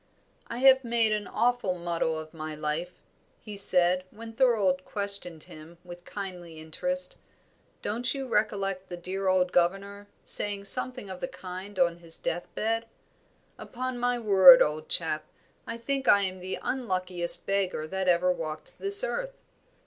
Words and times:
"I 0.47 0.57
have 0.57 0.83
made 0.83 1.11
an 1.11 1.27
awful 1.27 1.75
muddle 1.77 2.17
of 2.17 2.33
my 2.33 2.55
life," 2.55 3.03
he 3.39 3.55
said, 3.55 4.03
when 4.09 4.33
Thorold 4.33 4.83
questioned 4.83 5.43
him 5.43 5.77
with 5.83 6.05
kindly 6.05 6.57
interest. 6.57 7.17
"Don't 7.83 8.11
you 8.11 8.27
recollect 8.27 8.89
the 8.89 8.97
dear 8.97 9.27
old 9.27 9.51
governor 9.51 10.07
said 10.23 10.67
something 10.67 11.07
of 11.11 11.19
the 11.19 11.27
kind 11.27 11.77
on 11.77 11.97
his 11.97 12.17
death 12.17 12.47
bed? 12.55 12.87
Upon 13.59 13.99
my 13.99 14.17
word, 14.17 14.59
old 14.63 14.89
chap, 14.89 15.25
I 15.67 15.77
think 15.77 16.07
I 16.07 16.23
am 16.23 16.39
the 16.39 16.57
unluckiest 16.63 17.45
beggar 17.45 17.85
that 17.85 18.07
ever 18.07 18.31
walked 18.31 18.79
this 18.79 19.03
earth. 19.03 19.37